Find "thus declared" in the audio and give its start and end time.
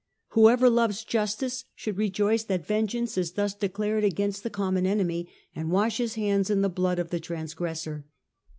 3.33-4.03